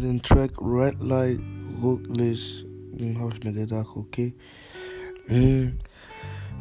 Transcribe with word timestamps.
dem 0.00 0.22
Track 0.22 0.52
Red 0.60 1.02
Light 1.02 1.40
wirklich 1.80 2.66
habe 3.18 3.32
ich 3.34 3.44
mir 3.44 3.52
gedacht, 3.52 3.88
okay, 3.94 4.34
hm, 5.26 5.78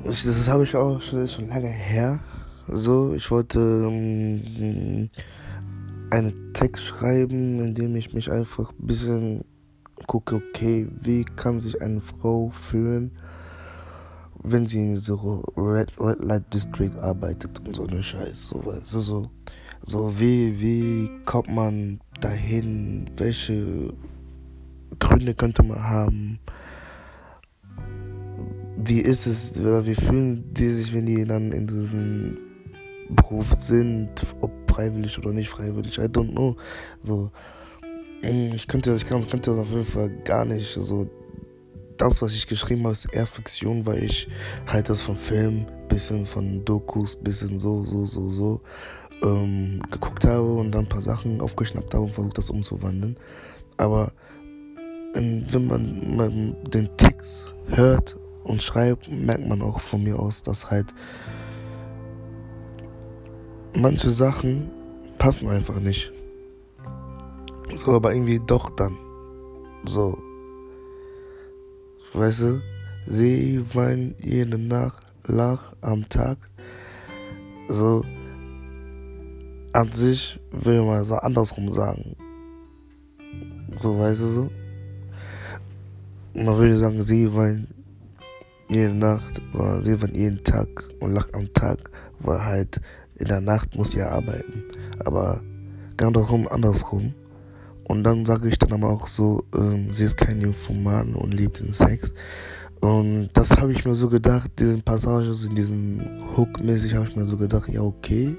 das, 0.04 0.24
das 0.24 0.48
habe 0.48 0.64
ich 0.64 0.76
auch 0.76 1.02
schon, 1.02 1.28
schon 1.28 1.48
lange 1.48 1.68
her. 1.68 2.20
So, 2.68 3.14
ich 3.14 3.30
wollte 3.32 3.60
hm, 3.60 5.10
einen 6.12 6.54
Text 6.54 6.86
schreiben, 6.86 7.60
in 7.60 7.74
dem 7.74 7.96
ich 7.96 8.14
mich 8.14 8.32
einfach 8.32 8.72
ein 8.72 8.88
bisschen 8.88 9.44
gucke, 10.08 10.36
okay, 10.36 10.88
wie 11.02 11.24
kann 11.24 11.60
sich 11.60 11.82
eine 11.82 12.02
Frau 12.02 12.50
fühlen, 12.50 13.12
wenn 14.44 14.66
sie 14.66 14.80
in 14.80 14.98
so 14.98 15.44
Red, 15.58 15.92
Red 16.00 16.24
Light 16.24 16.54
District 16.54 16.98
arbeitet 17.02 17.60
und 17.68 17.76
so 17.76 17.86
eine 17.86 18.02
Scheiß, 18.02 18.50
so 18.50 18.62
so, 18.84 19.30
so 19.84 20.20
wie, 20.20 20.60
wie 20.60 21.10
kommt 21.26 21.50
man 21.54 22.00
dahin, 22.20 23.10
welche 23.18 23.94
Gründe 25.00 25.34
könnte 25.34 25.64
man 25.64 25.84
haben, 25.84 26.40
wie 28.78 29.00
ist 29.00 29.26
es, 29.26 29.60
oder 29.60 29.86
wie 29.86 29.96
fühlen 29.96 30.54
die 30.54 30.68
sich, 30.68 30.94
wenn 30.94 31.06
die 31.06 31.24
dann 31.26 31.52
in 31.52 31.68
diesem 31.68 32.38
Beruf 33.10 33.54
sind, 33.58 34.10
ob 34.42 34.52
freiwillig 34.72 35.18
oder 35.18 35.32
nicht 35.32 35.50
freiwillig, 35.50 35.98
I 35.98 36.04
don't 36.04 36.32
know, 36.32 36.56
so, 37.02 37.32
mm, 38.22 38.54
ich 38.54 38.68
könnte, 38.68 38.94
ich 38.94 39.06
könnte 39.06 39.52
das 39.52 39.58
auf 39.58 39.70
jeden 39.70 39.86
Fall 39.86 40.10
gar 40.24 40.46
nicht, 40.46 40.78
so, 40.80 41.10
das, 41.98 42.22
was 42.22 42.34
ich 42.34 42.48
geschrieben 42.48 42.84
habe, 42.84 42.94
ist 42.94 43.06
eher 43.06 43.28
Fiktion, 43.28 43.86
weil 43.86 44.04
ich 44.04 44.28
halt 44.68 44.90
das 44.90 45.02
von 45.02 45.18
Film, 45.18 45.66
bisschen 45.90 46.26
von 46.26 46.64
Dokus, 46.64 47.18
bisschen 47.18 47.58
so, 47.58 47.84
so, 47.84 48.06
so, 48.06 48.30
so 48.30 48.62
ähm, 49.24 49.82
geguckt 49.92 50.26
habe 50.26 50.54
und 50.54 50.72
dann 50.72 50.86
ein 50.86 50.90
paar 50.90 51.02
Sachen 51.02 51.42
aufgeschnappt 51.42 51.94
habe 51.94 52.06
und 52.06 52.14
versucht, 52.14 52.38
das 52.38 52.50
umzuwandeln. 52.50 53.18
Aber 53.78 54.12
wenn 55.14 55.68
man, 55.68 56.16
man 56.16 56.56
den 56.70 56.90
Text 56.98 57.54
hört 57.68 58.18
und 58.44 58.62
schreibt, 58.62 59.10
merkt 59.12 59.48
man 59.48 59.62
auch 59.62 59.80
von 59.80 60.04
mir 60.04 60.20
aus, 60.20 60.44
dass 60.44 60.70
halt 60.70 60.94
manche 63.76 64.10
Sachen 64.10 64.70
passen 65.18 65.50
einfach 65.50 65.80
nicht. 65.80 66.12
So, 67.74 67.94
aber 67.94 68.14
irgendwie 68.14 68.40
doch 68.46 68.70
dann. 68.72 68.98
So, 69.86 70.18
Weißt 72.14 72.42
du, 72.42 72.62
sie 73.06 73.64
weint 73.76 74.16
jede 74.26 74.58
Nacht, 74.58 75.06
lach 75.28 75.74
am 75.82 76.10
Tag. 76.10 76.38
So, 77.68 78.04
an 79.74 79.92
sich 79.92 80.40
will 80.52 80.84
man 80.84 81.04
so 81.04 81.16
andersrum 81.16 81.72
sagen. 81.72 82.16
So, 83.76 84.00
weißt 84.00 84.22
du 84.22 84.26
so? 84.26 84.50
Man 86.34 86.58
würde 86.58 86.76
sagen, 86.76 87.02
sie 87.02 87.34
weint 87.34 87.68
jede 88.68 88.94
Nacht, 88.94 89.42
sondern 89.54 89.84
sie 89.84 90.02
weint 90.02 90.16
jeden 90.16 90.44
Tag 90.44 90.68
und 91.00 91.12
lacht 91.12 91.34
am 91.34 91.52
Tag, 91.54 91.90
weil 92.20 92.44
halt 92.44 92.82
in 93.16 93.28
der 93.28 93.42
Nacht 93.42 93.76
muss 93.76 93.92
sie 93.92 94.02
arbeiten. 94.02 94.64
Aber 95.06 95.42
genau 95.98 96.12
darum 96.12 96.48
andersrum. 96.48 97.14
Und 97.84 98.04
dann 98.04 98.26
sage 98.26 98.48
ich 98.48 98.60
dann 98.60 98.72
aber 98.72 98.90
auch 98.90 99.08
so, 99.08 99.44
ähm, 99.56 99.94
sie 99.94 100.06
ist 100.06 100.18
kein 100.18 100.40
Nymphoman 100.40 101.16
und 101.16 101.34
liebt 101.34 101.60
den 101.60 101.74
Sex. 101.74 102.14
Und 102.82 103.30
das 103.34 103.52
habe 103.52 103.74
ich 103.74 103.84
mir 103.84 103.96
so 103.96 104.08
gedacht, 104.08 104.52
diesen 104.60 104.82
Passages, 104.82 105.44
in 105.44 105.56
diesem 105.56 106.02
Hook-mäßig 106.38 106.96
habe 106.96 107.08
ich 107.08 107.16
mir 107.16 107.26
so 107.26 107.36
gedacht, 107.36 107.68
ja 107.68 107.82
okay, 107.82 108.38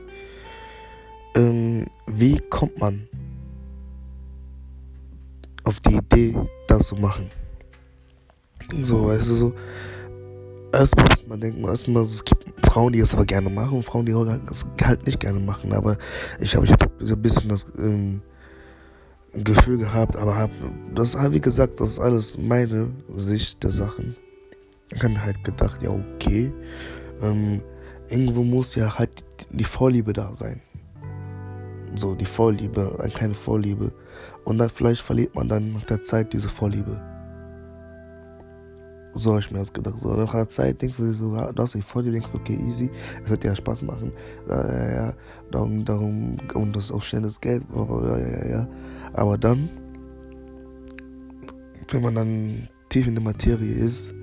ähm, 1.35 1.87
wie 2.07 2.39
kommt 2.51 2.79
man 2.79 3.07
auf 5.65 5.81
die 5.81 5.97
Idee, 5.97 6.37
das 6.67 6.89
zu 6.89 6.97
machen? 6.97 7.29
So, 8.83 9.07
weißt 9.07 9.29
du, 9.29 9.35
so, 9.35 9.55
erstmal 10.73 11.07
muss 11.07 11.27
man 11.27 11.41
denken, 11.41 11.65
erstmal, 11.65 12.03
es 12.03 12.25
gibt 12.25 12.45
Frauen, 12.67 12.93
die 12.93 13.01
das 13.01 13.15
aber 13.15 13.25
gerne 13.25 13.51
machen 13.51 13.77
und 13.77 13.85
Frauen, 13.85 14.07
die 14.07 14.13
das 14.47 14.67
halt 14.83 15.07
nicht 15.07 15.21
gerne 15.21 15.41
machen, 15.41 15.73
aber 15.73 15.97
ich 16.39 16.55
habe 16.55 16.67
ich 16.67 16.73
hab 16.73 16.83
ein 17.01 17.23
bisschen 17.23 17.49
das, 17.49 17.67
ähm, 17.79 18.23
Gefühl 19.33 19.79
gehabt, 19.79 20.17
aber 20.17 20.37
hab, 20.37 20.51
das 20.95 21.15
ist 21.15 21.33
wie 21.33 21.41
gesagt, 21.41 21.81
das 21.81 21.93
ist 21.93 21.99
alles 22.01 22.37
meine 22.37 22.91
Sicht 23.15 23.63
der 23.63 23.71
Sachen. 23.71 24.17
Ich 24.93 25.03
habe 25.03 25.13
mir 25.13 25.25
halt 25.25 25.45
gedacht, 25.45 25.81
ja, 25.83 25.91
okay, 25.91 26.53
ähm, 27.23 27.61
irgendwo 28.09 28.43
muss 28.43 28.75
ja 28.75 28.99
halt 28.99 29.25
die 29.51 29.65
Vorliebe 29.65 30.13
da 30.13 30.35
sein. 30.35 30.61
So, 31.95 32.15
die 32.15 32.27
Vorliebe, 32.27 32.97
eine 33.01 33.13
kleine 33.13 33.35
Vorliebe. 33.35 33.93
Und 34.45 34.59
dann 34.59 34.71
vielleicht 34.71 35.03
verliert 35.03 35.35
man 35.35 35.49
dann 35.49 35.73
nach 35.73 35.85
der 35.85 36.03
Zeit 36.03 36.33
diese 36.33 36.49
Vorliebe. 36.49 37.01
So 39.13 39.31
habe 39.31 39.41
ich 39.41 39.51
mir 39.51 39.59
das 39.59 39.73
gedacht. 39.73 39.99
So, 39.99 40.15
nach 40.15 40.33
der 40.33 40.49
Zeit 40.49 40.81
denkst 40.81 40.99
du 40.99 41.03
dir 41.05 41.13
so, 41.13 41.35
du 41.35 41.63
hast 41.63 41.75
dich 41.75 41.85
vor 41.85 42.03
dir, 42.03 42.13
denkst, 42.13 42.35
okay, 42.35 42.57
easy, 42.69 42.91
es 43.25 43.31
wird 43.31 43.45
ja 43.45 43.57
Spaß 43.57 43.83
machen. 43.83 44.13
Ja, 44.49 44.73
ja, 44.73 44.93
ja, 44.93 45.15
darum, 45.51 45.85
darum, 45.85 46.37
und 46.55 46.77
das 46.77 46.85
ist 46.85 46.93
auch 46.93 47.03
schnelles 47.03 47.41
Geld, 47.41 47.65
ja, 47.75 48.19
ja, 48.19 48.49
ja. 48.49 48.69
Aber 49.15 49.37
dann, 49.37 49.69
wenn 51.89 52.03
man 52.03 52.15
dann 52.15 52.69
tief 52.89 53.09
in 53.09 53.15
der 53.17 53.25
Materie 53.25 53.73
ist, 53.73 54.15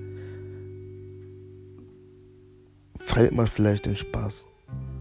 verliert 3.00 3.34
man 3.34 3.46
vielleicht 3.46 3.84
den 3.86 3.96
Spaß. 3.96 4.46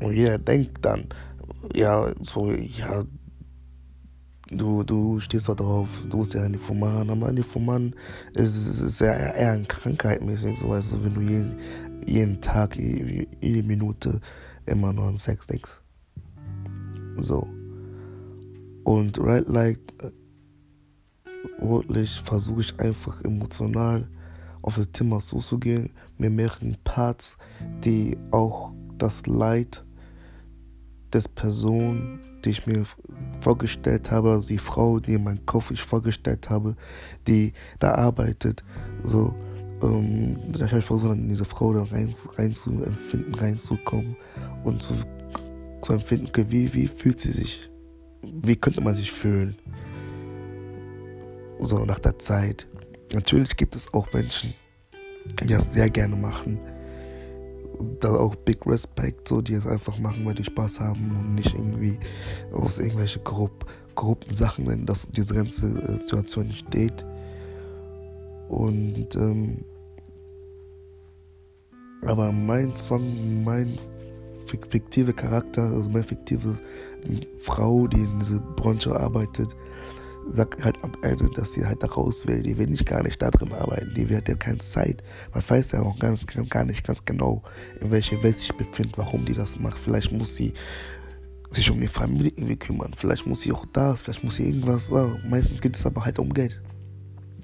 Und 0.01 0.13
jeder 0.13 0.38
denkt 0.38 0.84
dann, 0.84 1.05
ja, 1.73 2.13
so, 2.22 2.51
ja, 2.51 3.03
du, 4.50 4.84
du 4.84 5.19
stehst 5.19 5.50
da 5.50 5.53
drauf, 5.53 5.90
du 6.09 6.19
bist 6.19 6.34
ja 6.34 6.44
ein 6.44 6.51
Nymphoman, 6.51 7.09
aber 7.09 7.28
ein 7.28 7.35
Nymphoman 7.35 7.96
ist, 8.34 8.81
ist 8.81 8.99
ja 8.99 9.14
eher 9.14 9.53
ein 9.53 9.67
krankheitmäßig, 9.67 10.59
so 10.59 10.70
weißt 10.70 10.93
du, 10.93 11.03
wenn 11.03 11.14
du 11.14 11.22
jeden, 11.22 11.59
jeden 12.05 12.41
Tag, 12.41 12.76
jede 12.76 13.64
Minute 13.64 14.22
immer 14.66 14.93
nur 14.93 15.05
an 15.05 15.17
Sex 15.17 15.47
denkst. 15.47 15.81
So. 17.17 17.47
Und 18.84 19.17
Like, 19.17 19.79
äh, 20.02 20.11
wirklich 21.59 22.22
versuche 22.22 22.61
ich 22.61 22.79
einfach 22.79 23.22
emotional 23.23 24.08
auf 24.61 24.76
das 24.76 24.91
Thema 24.91 25.20
zuzugehen, 25.20 25.90
mit 26.17 26.31
mehreren 26.31 26.78
Parts, 26.84 27.37
die 27.84 28.17
auch 28.31 28.73
das 28.97 29.26
Leid 29.26 29.84
des 31.13 31.27
Person, 31.27 32.19
die 32.43 32.51
ich 32.51 32.67
mir 32.67 32.85
vorgestellt 33.41 34.11
habe, 34.11 34.31
also 34.31 34.47
die 34.47 34.57
Frau, 34.57 34.99
die 34.99 35.13
in 35.13 35.23
meinem 35.23 35.45
Kopf 35.45 35.71
ich 35.71 35.81
vorgestellt 35.81 36.49
habe, 36.49 36.75
die 37.27 37.53
da 37.79 37.93
arbeitet, 37.93 38.63
so, 39.03 39.33
ähm, 39.81 40.37
da 40.51 40.67
habe 40.67 40.79
ich 40.79 40.85
versucht, 40.85 41.11
in 41.11 41.29
diese 41.29 41.45
Frau 41.45 41.73
da 41.73 41.83
rein, 41.83 42.13
rein 42.37 42.53
zu 42.53 42.83
empfinden, 42.83 43.35
reinzukommen 43.35 44.15
und 44.63 44.81
zu, 44.81 44.93
zu 45.81 45.93
empfinden, 45.93 46.29
wie, 46.49 46.73
wie 46.73 46.87
fühlt 46.87 47.19
sie 47.19 47.31
sich, 47.31 47.69
wie 48.21 48.55
könnte 48.55 48.81
man 48.81 48.95
sich 48.95 49.11
fühlen, 49.11 49.55
so 51.59 51.85
nach 51.85 51.99
der 51.99 52.17
Zeit. 52.19 52.67
Natürlich 53.13 53.55
gibt 53.55 53.75
es 53.75 53.93
auch 53.93 54.11
Menschen, 54.13 54.53
die 55.41 55.47
das 55.47 55.73
sehr 55.73 55.89
gerne 55.89 56.15
machen, 56.15 56.59
da 58.00 58.09
auch 58.16 58.35
Big 58.35 58.66
Respect, 58.66 59.28
so 59.28 59.41
die 59.41 59.53
es 59.53 59.68
einfach 59.68 59.97
machen, 60.00 60.26
weil 60.26 60.35
die 60.35 60.44
Spaß 60.44 60.79
haben 60.79 61.12
und 61.12 61.35
nicht 61.35 61.53
irgendwie 61.53 61.97
aus 62.52 62.79
irgendwelche 62.79 63.20
korrupt, 63.20 63.66
korrupten 63.96 64.35
Sachen, 64.35 64.68
wenn 64.68 64.85
das 64.85 65.08
diese 65.09 65.34
ganze 65.34 65.68
äh, 65.82 65.97
Situation 65.97 66.52
steht. 66.52 67.06
Und 68.50 69.16
ähm, 69.16 69.64
aber 72.03 72.32
mein 72.32 72.72
Song, 72.72 73.44
mein 73.44 73.78
fiktive 74.46 75.14
Charakter, 75.14 75.64
also 75.64 75.90
meine 75.90 76.06
fiktive 76.06 76.58
Frau, 77.38 77.88
die 77.88 78.02
in 78.02 78.20
dieser 78.20 78.40
Branche 78.40 78.97
arbeitet, 78.97 79.56
sagt 80.28 80.64
halt 80.64 80.84
am 80.84 80.91
Ende, 81.02 81.29
dass 81.29 81.53
sie 81.53 81.66
halt 81.66 81.82
da 81.84 81.88
raus 81.88 82.28
will. 82.28 82.41
Die 82.44 82.58
will 82.58 82.68
nicht 82.68 82.85
gar 82.85 83.03
nicht 83.03 83.22
da 83.22 83.32
drin 83.32 83.53
arbeiten. 83.53 83.94
Die 83.96 84.16
hat 84.16 84.28
ja 84.28 84.35
keine 84.35 84.59
Zeit. 84.59 85.03
Man 85.34 85.44
weiß 85.47 85.72
ja 85.72 85.82
auch 85.82 85.97
ganz, 86.00 86.26
gar 86.50 86.66
nicht 86.66 86.85
ganz 86.85 87.03
genau, 87.03 87.44
in 87.82 87.91
welcher 87.91 88.22
Welt 88.24 88.38
sich 88.38 88.53
befindet, 88.53 88.97
warum 88.97 89.26
die 89.26 89.34
das 89.34 89.58
macht. 89.59 89.78
Vielleicht 89.78 90.12
muss 90.12 90.35
sie 90.35 90.53
sich 91.50 91.70
um 91.72 91.79
die 91.79 91.88
Familie 91.88 92.32
irgendwie 92.35 92.58
kümmern. 92.58 92.94
Vielleicht 92.96 93.26
muss 93.26 93.41
sie 93.41 93.52
auch 93.52 93.66
das, 93.74 94.02
vielleicht 94.02 94.24
muss 94.24 94.35
sie 94.35 94.47
irgendwas 94.47 94.88
sagen. 94.88 95.22
Meistens 95.29 95.62
geht 95.62 95.76
es 95.76 95.85
aber 95.85 96.03
halt 96.03 96.20
um 96.20 96.34
Geld. 96.34 96.62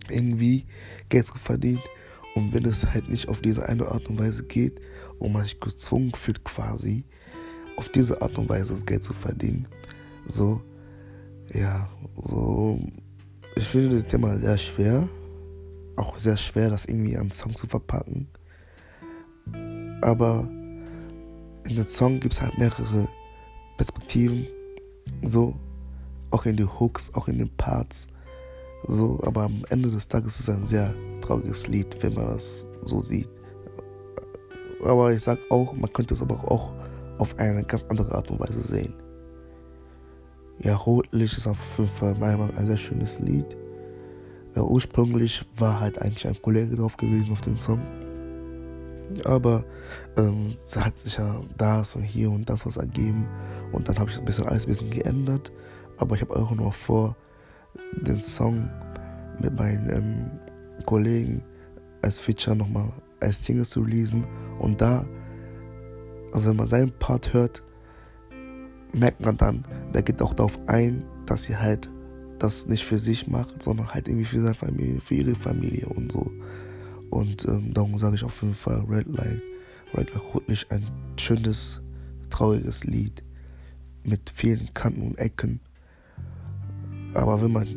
Irgendwie 0.09 0.65
Geld 1.09 1.25
zu 1.25 1.37
verdienen. 1.37 1.81
Und 2.35 2.53
wenn 2.53 2.65
es 2.65 2.85
halt 2.85 3.09
nicht 3.09 3.27
auf 3.27 3.41
diese 3.41 3.67
eine 3.67 3.87
Art 3.87 4.07
und 4.09 4.19
Weise 4.19 4.43
geht 4.43 4.79
und 5.19 5.31
man 5.31 5.43
sich 5.43 5.59
gezwungen 5.59 6.11
fühlt 6.13 6.43
quasi, 6.43 7.05
auf 7.77 7.89
diese 7.89 8.21
Art 8.21 8.37
und 8.37 8.49
Weise 8.49 8.73
das 8.73 8.85
Geld 8.85 9.03
zu 9.03 9.13
verdienen, 9.13 9.67
so, 10.25 10.61
ja, 11.51 11.89
so, 12.21 12.79
ich 13.55 13.67
finde 13.67 14.01
das 14.01 14.11
Thema 14.11 14.35
sehr 14.37 14.57
schwer. 14.57 15.07
Auch 15.95 16.17
sehr 16.17 16.37
schwer, 16.37 16.69
das 16.69 16.85
irgendwie 16.85 17.17
an 17.17 17.31
Song 17.31 17.55
zu 17.55 17.67
verpacken. 17.67 18.27
Aber 20.01 20.47
in 21.67 21.75
dem 21.75 21.85
Song 21.85 22.19
gibt 22.19 22.33
es 22.33 22.41
halt 22.41 22.57
mehrere 22.57 23.07
Perspektiven. 23.77 24.47
So, 25.23 25.55
auch 26.31 26.45
in 26.45 26.57
die 26.57 26.65
Hooks, 26.65 27.13
auch 27.13 27.27
in 27.27 27.37
den 27.37 27.55
Parts. 27.57 28.07
So, 28.85 29.21
aber 29.23 29.43
am 29.43 29.63
Ende 29.69 29.89
des 29.89 30.07
Tages 30.07 30.39
ist 30.39 30.49
es 30.49 30.55
ein 30.55 30.65
sehr 30.65 30.93
trauriges 31.21 31.67
Lied, 31.67 31.95
wenn 32.01 32.15
man 32.15 32.27
das 32.27 32.67
so 32.83 32.99
sieht. 32.99 33.29
Aber 34.83 35.13
ich 35.13 35.23
sag 35.23 35.39
auch, 35.49 35.73
man 35.73 35.91
könnte 35.93 36.13
es 36.13 36.21
aber 36.21 36.51
auch 36.51 36.73
auf 37.17 37.37
eine 37.37 37.63
ganz 37.63 37.85
andere 37.89 38.13
Art 38.13 38.29
und 38.31 38.39
Weise 38.39 38.59
sehen. 38.59 38.93
Ja, 40.59 40.75
Rotlicht 40.75 41.37
ist 41.37 41.47
auf 41.47 41.57
jeden 41.77 41.89
Fall 41.89 42.15
ein 42.21 42.65
sehr 42.65 42.77
schönes 42.77 43.19
Lied. 43.19 43.45
Ja, 44.55 44.61
ursprünglich 44.61 45.43
war 45.57 45.79
halt 45.79 46.01
eigentlich 46.01 46.27
ein 46.27 46.39
Kollege 46.41 46.75
drauf 46.75 46.95
gewesen 46.95 47.33
auf 47.33 47.41
dem 47.41 47.57
Song. 47.57 47.81
Aber 49.25 49.63
ähm, 50.17 50.53
hat 50.75 50.97
sich 50.99 51.17
ja 51.17 51.41
das 51.57 51.95
und 51.95 52.03
hier 52.03 52.31
und 52.31 52.49
das 52.49 52.65
was 52.65 52.77
ergeben. 52.77 53.27
Und 53.71 53.89
dann 53.89 53.97
habe 53.99 54.09
ich 54.09 54.19
ein 54.19 54.25
bisschen 54.25 54.47
alles 54.47 54.65
ein 54.65 54.69
bisschen 54.69 54.89
geändert. 54.91 55.51
Aber 55.97 56.15
ich 56.15 56.21
habe 56.21 56.35
auch 56.35 56.51
noch 56.51 56.73
vor, 56.73 57.15
den 58.01 58.19
Song 58.19 58.69
mit 59.39 59.57
meinen 59.57 59.89
ähm, 59.89 60.31
Kollegen 60.85 61.41
als 62.01 62.19
Feature 62.19 62.55
nochmal 62.55 62.91
als 63.19 63.43
Single 63.43 63.65
zu 63.65 63.81
releasen. 63.81 64.25
Und 64.59 64.81
da, 64.81 65.05
also 66.31 66.49
wenn 66.49 66.57
man 66.57 66.67
seinen 66.67 66.91
Part 66.99 67.33
hört, 67.33 67.63
merkt 68.93 69.21
man 69.21 69.37
dann, 69.37 69.65
der 69.93 70.03
geht 70.03 70.21
auch 70.21 70.33
darauf 70.33 70.57
ein, 70.67 71.03
dass 71.25 71.43
sie 71.43 71.57
halt 71.57 71.89
das 72.39 72.67
nicht 72.67 72.83
für 72.83 72.99
sich 72.99 73.27
macht, 73.27 73.63
sondern 73.63 73.93
halt 73.93 74.07
irgendwie 74.07 74.25
für 74.25 74.41
seine 74.41 74.55
Familie, 74.55 75.01
für 75.01 75.15
ihre 75.15 75.35
Familie 75.35 75.87
und 75.87 76.11
so. 76.11 76.31
Und 77.09 77.45
ähm, 77.45 77.73
darum 77.73 77.97
sage 77.97 78.15
ich 78.15 78.23
auf 78.23 78.41
jeden 78.41 78.55
Fall 78.55 78.83
Red 78.89 79.07
Light, 79.07 79.41
Red 79.95 80.13
Light 80.13 80.33
Rotlicht 80.33 80.71
ein 80.71 80.83
schönes, 81.17 81.81
trauriges 82.29 82.83
Lied 82.83 83.23
mit 84.03 84.31
vielen 84.33 84.73
Kanten 84.73 85.01
und 85.01 85.17
Ecken. 85.19 85.59
Aber 87.13 87.41
wenn 87.41 87.51
man 87.51 87.67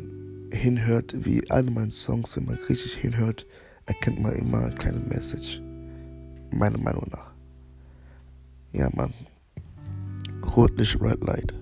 hinhört, 0.51 1.15
wie 1.25 1.49
alle 1.51 1.69
meine 1.69 1.91
Songs, 1.91 2.35
wenn 2.35 2.45
man 2.45 2.55
richtig 2.69 2.95
hinhört, 2.95 3.45
erkennt 3.85 4.21
man 4.21 4.33
immer 4.33 4.65
eine 4.65 4.75
kleine 4.75 4.99
Message. 4.99 5.61
Meiner 6.51 6.77
Meinung 6.77 7.07
nach. 7.11 7.31
Ja, 8.73 8.89
Mann. 8.93 9.13
Rotlicht, 10.55 11.01
Red 11.01 11.23
Light. 11.23 11.53